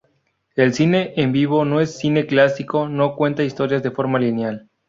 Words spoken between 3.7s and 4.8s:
de forma lineal.